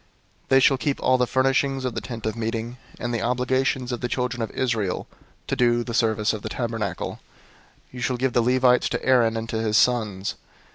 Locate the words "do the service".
5.55-6.33